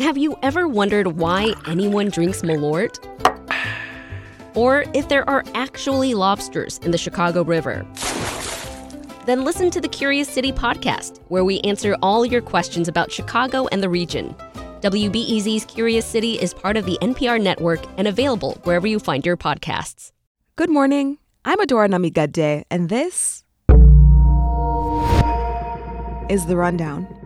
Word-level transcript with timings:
Have 0.00 0.16
you 0.16 0.34
ever 0.42 0.66
wondered 0.66 1.18
why 1.18 1.52
anyone 1.66 2.08
drinks 2.08 2.40
Malort? 2.40 2.98
Or 4.56 4.86
if 4.94 5.10
there 5.10 5.28
are 5.28 5.44
actually 5.52 6.14
lobsters 6.14 6.78
in 6.78 6.90
the 6.90 6.96
Chicago 6.96 7.44
River? 7.44 7.86
Then 9.26 9.44
listen 9.44 9.70
to 9.70 9.78
the 9.78 9.88
Curious 9.88 10.26
City 10.26 10.52
podcast, 10.52 11.20
where 11.28 11.44
we 11.44 11.60
answer 11.60 11.98
all 12.00 12.24
your 12.24 12.40
questions 12.40 12.88
about 12.88 13.12
Chicago 13.12 13.66
and 13.72 13.82
the 13.82 13.90
region. 13.90 14.34
WBEZ's 14.80 15.66
Curious 15.66 16.06
City 16.06 16.40
is 16.40 16.54
part 16.54 16.78
of 16.78 16.86
the 16.86 16.96
NPR 17.02 17.38
network 17.38 17.80
and 17.98 18.08
available 18.08 18.58
wherever 18.64 18.86
you 18.86 19.00
find 19.00 19.26
your 19.26 19.36
podcasts. 19.36 20.12
Good 20.56 20.70
morning. 20.70 21.18
I'm 21.44 21.58
Adora 21.58 21.90
Namigadde, 21.90 22.64
and 22.70 22.88
this 22.88 23.44
is 26.30 26.46
The 26.46 26.56
Rundown. 26.56 27.19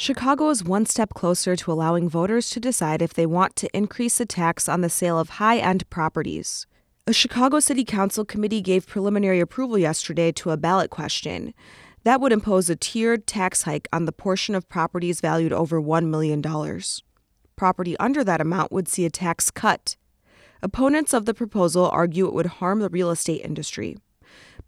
Chicago 0.00 0.48
is 0.48 0.64
one 0.64 0.86
step 0.86 1.12
closer 1.12 1.54
to 1.54 1.70
allowing 1.70 2.08
voters 2.08 2.48
to 2.48 2.58
decide 2.58 3.02
if 3.02 3.12
they 3.12 3.26
want 3.26 3.54
to 3.54 3.68
increase 3.76 4.16
the 4.16 4.24
tax 4.24 4.66
on 4.66 4.80
the 4.80 4.88
sale 4.88 5.18
of 5.18 5.28
high 5.28 5.58
end 5.58 5.86
properties. 5.90 6.66
A 7.06 7.12
Chicago 7.12 7.60
City 7.60 7.84
Council 7.84 8.24
committee 8.24 8.62
gave 8.62 8.86
preliminary 8.86 9.40
approval 9.40 9.76
yesterday 9.76 10.32
to 10.32 10.52
a 10.52 10.56
ballot 10.56 10.88
question 10.88 11.52
that 12.04 12.18
would 12.18 12.32
impose 12.32 12.70
a 12.70 12.76
tiered 12.76 13.26
tax 13.26 13.64
hike 13.64 13.88
on 13.92 14.06
the 14.06 14.10
portion 14.10 14.54
of 14.54 14.66
properties 14.70 15.20
valued 15.20 15.52
over 15.52 15.78
$1 15.82 16.06
million. 16.06 16.42
Property 17.54 17.94
under 17.98 18.24
that 18.24 18.40
amount 18.40 18.72
would 18.72 18.88
see 18.88 19.04
a 19.04 19.10
tax 19.10 19.50
cut. 19.50 19.96
Opponents 20.62 21.12
of 21.12 21.26
the 21.26 21.34
proposal 21.34 21.90
argue 21.90 22.26
it 22.26 22.32
would 22.32 22.46
harm 22.46 22.80
the 22.80 22.88
real 22.88 23.10
estate 23.10 23.44
industry. 23.44 23.98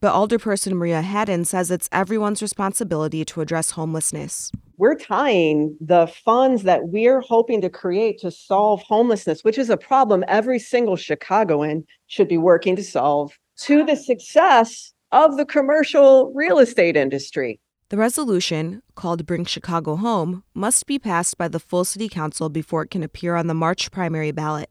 But 0.02 0.14
Alderperson 0.14 0.72
Maria 0.72 1.00
Hadden 1.00 1.44
says 1.44 1.70
it's 1.70 1.88
everyone's 1.92 2.42
responsibility 2.42 3.24
to 3.24 3.40
address 3.40 3.70
homelessness. 3.70 4.50
We're 4.76 4.96
tying 4.96 5.76
the 5.80 6.08
funds 6.08 6.64
that 6.64 6.88
we're 6.88 7.20
hoping 7.20 7.60
to 7.60 7.70
create 7.70 8.18
to 8.18 8.32
solve 8.32 8.82
homelessness, 8.82 9.44
which 9.44 9.58
is 9.58 9.70
a 9.70 9.76
problem 9.76 10.24
every 10.26 10.58
single 10.58 10.96
Chicagoan 10.96 11.84
should 12.08 12.26
be 12.26 12.36
working 12.36 12.74
to 12.74 12.82
solve, 12.82 13.38
to 13.58 13.86
the 13.86 13.94
success 13.94 14.92
of 15.12 15.36
the 15.36 15.46
commercial 15.46 16.32
real 16.34 16.58
estate 16.58 16.96
industry. 16.96 17.60
The 17.90 17.96
resolution, 17.96 18.82
called 18.96 19.24
Bring 19.24 19.44
Chicago 19.44 19.94
Home, 19.94 20.42
must 20.52 20.86
be 20.86 20.98
passed 20.98 21.38
by 21.38 21.46
the 21.46 21.60
full 21.60 21.84
City 21.84 22.08
Council 22.08 22.48
before 22.48 22.82
it 22.82 22.90
can 22.90 23.04
appear 23.04 23.36
on 23.36 23.46
the 23.46 23.54
March 23.54 23.92
primary 23.92 24.32
ballot. 24.32 24.68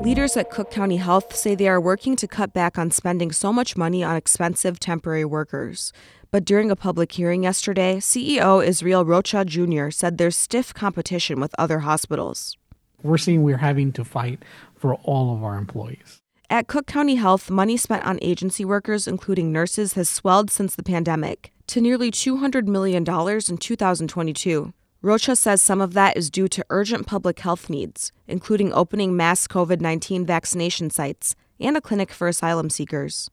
Leaders 0.00 0.34
at 0.38 0.48
Cook 0.48 0.70
County 0.70 0.96
Health 0.96 1.36
say 1.36 1.54
they 1.54 1.68
are 1.68 1.78
working 1.78 2.16
to 2.16 2.26
cut 2.26 2.54
back 2.54 2.78
on 2.78 2.90
spending 2.90 3.30
so 3.32 3.52
much 3.52 3.76
money 3.76 4.02
on 4.02 4.16
expensive 4.16 4.80
temporary 4.80 5.26
workers. 5.26 5.92
But 6.30 6.46
during 6.46 6.70
a 6.70 6.76
public 6.76 7.12
hearing 7.12 7.42
yesterday, 7.42 7.96
CEO 7.96 8.64
Israel 8.64 9.04
Rocha 9.04 9.44
Jr. 9.44 9.90
said 9.90 10.16
there's 10.16 10.38
stiff 10.38 10.72
competition 10.72 11.38
with 11.38 11.54
other 11.58 11.80
hospitals. 11.80 12.56
We're 13.02 13.18
seeing 13.18 13.42
we're 13.42 13.58
having 13.58 13.92
to 13.92 14.02
fight 14.02 14.42
for 14.74 14.94
all 14.94 15.34
of 15.36 15.44
our 15.44 15.58
employees. 15.58 16.22
At 16.48 16.66
Cook 16.66 16.86
County 16.86 17.16
Health, 17.16 17.50
money 17.50 17.76
spent 17.76 18.02
on 18.06 18.18
agency 18.22 18.64
workers, 18.64 19.06
including 19.06 19.52
nurses, 19.52 19.92
has 19.92 20.08
swelled 20.08 20.50
since 20.50 20.74
the 20.74 20.82
pandemic 20.82 21.52
to 21.66 21.82
nearly 21.82 22.10
$200 22.10 22.66
million 22.66 23.02
in 23.02 23.58
2022. 23.58 24.72
Rocha 25.02 25.34
says 25.34 25.62
some 25.62 25.80
of 25.80 25.94
that 25.94 26.14
is 26.18 26.28
due 26.28 26.46
to 26.48 26.64
urgent 26.68 27.06
public 27.06 27.38
health 27.40 27.70
needs, 27.70 28.12
including 28.28 28.70
opening 28.74 29.16
mass 29.16 29.46
COVID 29.46 29.80
19 29.80 30.26
vaccination 30.26 30.90
sites 30.90 31.34
and 31.58 31.74
a 31.74 31.80
clinic 31.80 32.12
for 32.12 32.28
asylum 32.28 32.68
seekers. 32.68 33.30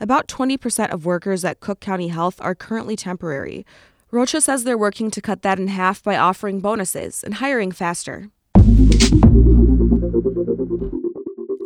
About 0.00 0.28
20% 0.28 0.90
of 0.90 1.04
workers 1.04 1.44
at 1.44 1.60
Cook 1.60 1.78
County 1.78 2.08
Health 2.08 2.40
are 2.40 2.54
currently 2.54 2.96
temporary. 2.96 3.66
Rocha 4.10 4.40
says 4.40 4.64
they're 4.64 4.78
working 4.78 5.10
to 5.10 5.20
cut 5.20 5.42
that 5.42 5.58
in 5.58 5.68
half 5.68 6.02
by 6.02 6.16
offering 6.16 6.60
bonuses 6.60 7.22
and 7.22 7.34
hiring 7.34 7.70
faster. 7.70 8.30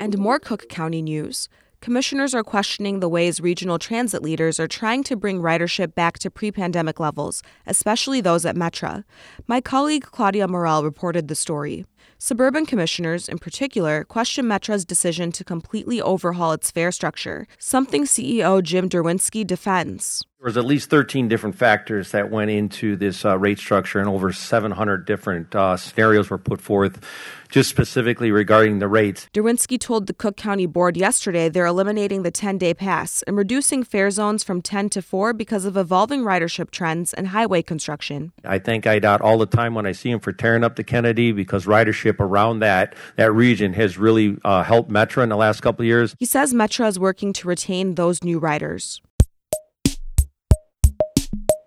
And 0.00 0.18
more 0.18 0.40
Cook 0.40 0.68
County 0.68 1.00
news. 1.00 1.48
Commissioners 1.84 2.32
are 2.32 2.42
questioning 2.42 3.00
the 3.00 3.10
ways 3.10 3.42
regional 3.42 3.78
transit 3.78 4.22
leaders 4.22 4.58
are 4.58 4.66
trying 4.66 5.04
to 5.04 5.16
bring 5.16 5.42
ridership 5.42 5.94
back 5.94 6.18
to 6.18 6.30
pre 6.30 6.50
pandemic 6.50 6.98
levels, 6.98 7.42
especially 7.66 8.22
those 8.22 8.46
at 8.46 8.56
Metra. 8.56 9.04
My 9.46 9.60
colleague 9.60 10.04
Claudia 10.10 10.48
Morell 10.48 10.82
reported 10.82 11.28
the 11.28 11.34
story. 11.34 11.84
Suburban 12.16 12.64
commissioners, 12.64 13.28
in 13.28 13.38
particular, 13.38 14.02
question 14.02 14.46
Metra's 14.46 14.86
decision 14.86 15.30
to 15.32 15.44
completely 15.44 16.00
overhaul 16.00 16.52
its 16.52 16.70
fare 16.70 16.90
structure, 16.90 17.46
something 17.58 18.04
CEO 18.04 18.62
Jim 18.62 18.88
Derwinski 18.88 19.46
defends. 19.46 20.24
There 20.44 20.50
was 20.50 20.58
at 20.58 20.66
least 20.66 20.90
13 20.90 21.26
different 21.26 21.56
factors 21.56 22.10
that 22.10 22.30
went 22.30 22.50
into 22.50 22.96
this 22.96 23.24
uh, 23.24 23.38
rate 23.38 23.58
structure, 23.58 23.98
and 23.98 24.06
over 24.06 24.30
700 24.30 25.06
different 25.06 25.54
uh, 25.54 25.78
scenarios 25.78 26.28
were 26.28 26.36
put 26.36 26.60
forth 26.60 27.02
just 27.48 27.70
specifically 27.70 28.30
regarding 28.30 28.78
the 28.78 28.86
rates. 28.86 29.26
Derwinski 29.32 29.80
told 29.80 30.06
the 30.06 30.12
Cook 30.12 30.36
County 30.36 30.66
Board 30.66 30.98
yesterday 30.98 31.48
they're 31.48 31.64
eliminating 31.64 32.24
the 32.24 32.30
10 32.30 32.58
day 32.58 32.74
pass 32.74 33.22
and 33.22 33.38
reducing 33.38 33.82
fare 33.82 34.10
zones 34.10 34.44
from 34.44 34.60
10 34.60 34.90
to 34.90 35.00
4 35.00 35.32
because 35.32 35.64
of 35.64 35.78
evolving 35.78 36.24
ridership 36.24 36.70
trends 36.70 37.14
and 37.14 37.28
highway 37.28 37.62
construction. 37.62 38.30
I 38.44 38.58
thank 38.58 38.84
IDOT 38.84 39.22
all 39.22 39.38
the 39.38 39.46
time 39.46 39.72
when 39.72 39.86
I 39.86 39.92
see 39.92 40.10
them 40.10 40.20
for 40.20 40.32
tearing 40.32 40.62
up 40.62 40.76
the 40.76 40.84
Kennedy 40.84 41.32
because 41.32 41.64
ridership 41.64 42.20
around 42.20 42.58
that, 42.58 42.94
that 43.16 43.32
region 43.32 43.72
has 43.72 43.96
really 43.96 44.36
uh, 44.44 44.62
helped 44.62 44.90
Metra 44.90 45.22
in 45.22 45.30
the 45.30 45.36
last 45.36 45.62
couple 45.62 45.84
of 45.84 45.86
years. 45.86 46.14
He 46.18 46.26
says 46.26 46.52
Metra 46.52 46.86
is 46.86 46.98
working 46.98 47.32
to 47.32 47.48
retain 47.48 47.94
those 47.94 48.22
new 48.22 48.38
riders. 48.38 49.00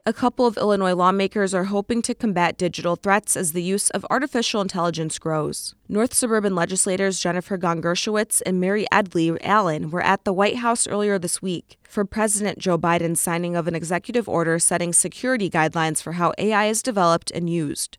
A 0.07 0.13
couple 0.13 0.45
of 0.45 0.55
Illinois 0.55 0.93
lawmakers 0.93 1.53
are 1.53 1.65
hoping 1.65 2.01
to 2.03 2.15
combat 2.15 2.57
digital 2.57 2.95
threats 2.95 3.35
as 3.35 3.51
the 3.51 3.61
use 3.61 3.89
of 3.89 4.05
artificial 4.09 4.61
intelligence 4.61 5.19
grows. 5.19 5.75
North 5.89 6.13
Suburban 6.13 6.55
legislators 6.55 7.19
Jennifer 7.19 7.57
Gong-Gershowitz 7.57 8.41
and 8.45 8.57
Mary 8.61 8.87
Edly-Allen 8.89 9.91
were 9.91 10.01
at 10.01 10.23
the 10.23 10.31
White 10.31 10.59
House 10.59 10.87
earlier 10.87 11.19
this 11.19 11.41
week 11.41 11.77
for 11.83 12.05
President 12.05 12.57
Joe 12.57 12.77
Biden's 12.77 13.19
signing 13.19 13.57
of 13.57 13.67
an 13.67 13.75
executive 13.75 14.29
order 14.29 14.59
setting 14.59 14.93
security 14.93 15.49
guidelines 15.49 16.01
for 16.01 16.13
how 16.13 16.31
AI 16.37 16.67
is 16.67 16.81
developed 16.81 17.29
and 17.31 17.49
used. 17.49 17.97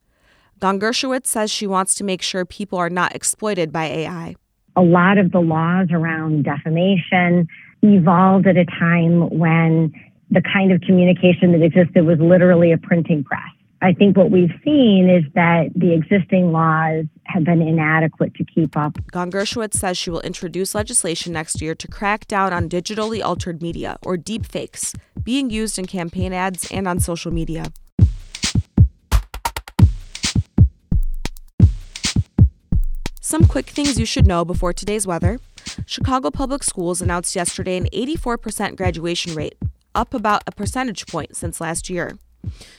Gong-Gershowitz 0.61 1.27
says 1.27 1.51
she 1.51 1.67
wants 1.67 1.95
to 1.97 2.05
make 2.05 2.23
sure 2.23 2.47
people 2.47 2.79
are 2.79 2.89
not 2.89 3.15
exploited 3.15 3.71
by 3.71 3.85
AI. 3.85 4.35
A 4.77 4.83
lot 4.83 5.19
of 5.19 5.31
the 5.31 5.41
laws 5.41 5.89
around 5.91 6.45
defamation 6.45 7.49
evolved 7.83 8.47
at 8.47 8.57
a 8.57 8.65
time 8.65 9.29
when 9.29 9.93
the 10.31 10.43
kind 10.43 10.73
of 10.73 10.81
communication 10.83 11.53
that 11.53 11.63
existed 11.63 12.05
was 12.05 12.19
literally 12.19 12.73
a 12.73 12.79
printing 12.79 13.25
press. 13.25 13.41
I 13.81 13.93
think 13.93 14.17
what 14.17 14.33
we've 14.33 14.53
seen 14.65 15.09
is 15.09 15.23
that 15.35 15.71
the 15.77 15.95
existing 15.95 16.51
laws 16.51 17.05
have 17.25 17.45
been 17.45 17.63
inadequate 17.63 18.35
to 18.35 18.45
keep 18.45 18.77
up. 18.77 18.99
Gong-Gershowitz 19.13 19.75
says 19.75 19.97
she 19.97 20.11
will 20.11 20.21
introduce 20.23 20.75
legislation 20.75 21.33
next 21.33 21.63
year 21.63 21.77
to 21.77 21.87
crack 21.87 22.27
down 22.27 22.53
on 22.53 22.69
digitally 22.69 23.23
altered 23.23 23.63
media, 23.63 23.97
or 24.03 24.17
deepfakes, 24.17 24.97
being 25.23 25.49
used 25.49 25.79
in 25.79 25.87
campaign 25.87 26.33
ads 26.33 26.69
and 26.73 26.89
on 26.89 26.99
social 26.99 27.33
media. 27.33 27.67
Some 33.21 33.45
quick 33.45 33.67
things 33.67 34.01
you 34.01 34.07
should 34.07 34.27
know 34.27 34.45
before 34.45 34.73
today's 34.73 35.07
weather. 35.07 35.39
Chicago 35.87 36.31
Public 36.31 36.63
Schools 36.63 37.01
announced 37.01 37.37
yesterday 37.37 37.77
an 37.77 37.87
84% 37.93 38.75
graduation 38.75 39.35
rate, 39.35 39.55
up 39.99 40.15
about 40.15 40.45
a 40.47 40.53
percentage 40.53 41.07
point 41.07 41.35
since 41.35 41.61
last 41.61 41.91
year. 41.91 42.19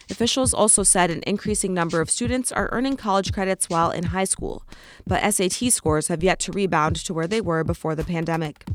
Officials 0.10 0.54
also 0.54 0.84
said 0.84 1.12
an 1.12 1.22
increasing 1.28 1.74
number 1.74 2.00
of 2.00 2.10
students 2.10 2.50
are 2.50 2.70
earning 2.72 2.96
college 2.96 3.34
credits 3.34 3.70
while 3.70 3.92
in 3.92 4.06
high 4.06 4.24
school, 4.24 4.64
but 5.06 5.22
SAT 5.34 5.74
scores 5.74 6.08
have 6.08 6.24
yet 6.24 6.40
to 6.40 6.54
rebound 6.54 6.96
to 6.96 7.14
where 7.14 7.28
they 7.28 7.42
were 7.42 7.66
before 7.66 7.94
the 7.94 8.06
pandemic. 8.06 8.66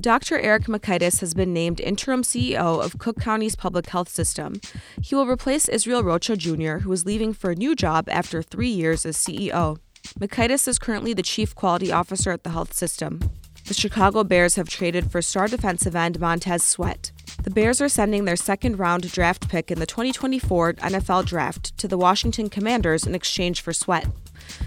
Dr. 0.00 0.38
Eric 0.38 0.64
Mikaitis 0.64 1.20
has 1.20 1.34
been 1.34 1.52
named 1.52 1.80
interim 1.80 2.22
CEO 2.22 2.82
of 2.82 2.98
Cook 2.98 3.20
County's 3.20 3.56
public 3.56 3.88
health 3.90 4.08
system. 4.08 4.60
He 5.02 5.14
will 5.14 5.26
replace 5.26 5.68
Israel 5.68 6.02
Rocha 6.02 6.36
Jr., 6.36 6.78
who 6.78 6.92
is 6.92 7.04
leaving 7.04 7.34
for 7.34 7.50
a 7.50 7.56
new 7.56 7.74
job 7.74 8.08
after 8.08 8.40
three 8.40 8.70
years 8.70 9.04
as 9.04 9.18
CEO. 9.18 9.78
Mikaitis 10.18 10.66
is 10.66 10.78
currently 10.78 11.12
the 11.12 11.22
chief 11.22 11.54
quality 11.54 11.92
officer 11.92 12.30
at 12.30 12.44
the 12.44 12.50
health 12.50 12.72
system. 12.72 13.20
The 13.66 13.74
Chicago 13.74 14.24
Bears 14.24 14.54
have 14.54 14.70
traded 14.70 15.10
for 15.10 15.20
star 15.20 15.46
defensive 15.46 15.94
end 15.94 16.18
Montez 16.18 16.62
Sweat. 16.62 17.10
The 17.42 17.50
Bears 17.50 17.80
are 17.80 17.88
sending 17.88 18.24
their 18.24 18.36
second 18.36 18.78
round 18.78 19.10
draft 19.10 19.48
pick 19.48 19.70
in 19.70 19.78
the 19.78 19.86
2024 19.86 20.74
NFL 20.74 21.24
Draft 21.24 21.76
to 21.78 21.88
the 21.88 21.96
Washington 21.96 22.50
Commanders 22.50 23.06
in 23.06 23.14
exchange 23.14 23.60
for 23.60 23.72
Sweat. 23.72 24.06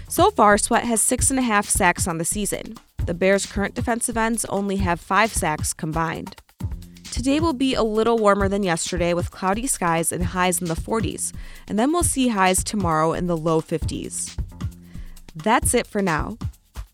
So 0.08 0.30
far, 0.30 0.56
Sweat 0.58 0.84
has 0.84 1.00
six 1.00 1.30
and 1.30 1.38
a 1.38 1.42
half 1.42 1.68
sacks 1.68 2.08
on 2.08 2.18
the 2.18 2.24
season. 2.24 2.76
The 3.04 3.14
Bears' 3.14 3.46
current 3.46 3.74
defensive 3.74 4.16
ends 4.16 4.44
only 4.46 4.76
have 4.76 5.00
five 5.00 5.32
sacks 5.32 5.72
combined. 5.72 6.36
Today 7.10 7.40
will 7.40 7.52
be 7.52 7.74
a 7.74 7.82
little 7.82 8.18
warmer 8.18 8.48
than 8.48 8.62
yesterday 8.62 9.12
with 9.12 9.30
cloudy 9.30 9.66
skies 9.66 10.12
and 10.12 10.24
highs 10.24 10.62
in 10.62 10.68
the 10.68 10.74
40s, 10.74 11.32
and 11.68 11.78
then 11.78 11.92
we'll 11.92 12.02
see 12.02 12.28
highs 12.28 12.64
tomorrow 12.64 13.12
in 13.12 13.26
the 13.26 13.36
low 13.36 13.60
50s. 13.60 14.34
That's 15.34 15.74
it 15.74 15.86
for 15.86 16.00
now. 16.00 16.38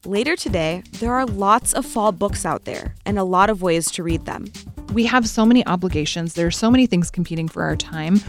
Later 0.05 0.35
today, 0.35 0.83
there 0.99 1.15
are 1.15 1.25
lots 1.25 1.73
of 1.73 1.87
fall 1.87 2.13
books 2.13 2.45
out 2.45 2.65
there 2.65 2.95
and 3.07 3.19
a 3.19 3.25
lot 3.25 3.49
of 3.49 3.63
ways 3.63 3.91
to 3.93 4.03
read 4.03 4.25
them. 4.27 4.47
We 4.93 5.05
have 5.07 5.29
so 5.29 5.45
many 5.45 5.67
obligations, 5.67 6.35
there 6.35 6.47
are 6.47 6.51
so 6.51 6.71
many 6.71 6.87
things 6.87 7.11
competing 7.11 7.49
for 7.49 7.63
our 7.63 7.77
time. 7.77 8.21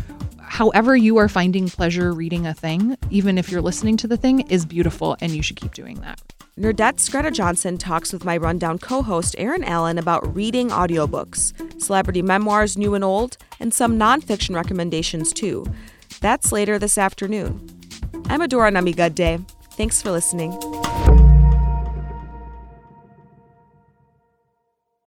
however 0.42 0.96
you 0.96 1.18
are 1.18 1.30
finding 1.30 1.70
pleasure 1.70 2.12
reading 2.12 2.46
a 2.48 2.54
thing, 2.54 2.98
even 3.12 3.38
if 3.38 3.52
you're 3.52 3.62
listening 3.62 3.96
to 3.98 4.08
the 4.08 4.18
thing, 4.18 4.42
is 4.50 4.66
beautiful 4.66 5.16
and 5.22 5.32
you 5.32 5.44
should 5.44 5.56
keep 5.56 5.74
doing 5.74 6.02
that. 6.02 6.20
Nerdette's 6.58 7.08
Greta 7.08 7.32
Johnson 7.32 7.78
talks 7.78 8.12
with 8.12 8.26
my 8.26 8.36
Rundown 8.36 8.80
co 8.80 9.02
host 9.02 9.36
Aaron 9.38 9.64
Allen 9.64 9.98
about 9.98 10.36
reading 10.36 10.70
audiobooks, 10.70 11.54
celebrity 11.82 12.22
memoirs, 12.22 12.78
new 12.78 12.96
and 12.96 13.04
old, 13.04 13.38
and 13.60 13.74
some 13.74 13.98
nonfiction 13.98 14.56
recommendations 14.56 15.32
too. 15.32 15.66
That's 16.20 16.52
later 16.52 16.78
this 16.78 16.98
afternoon. 16.98 17.66
I'm 18.26 18.42
Adora 18.42 18.74
Namigadde. 18.74 19.48
Thanks 19.74 20.02
for 20.02 20.12
listening. 20.12 20.52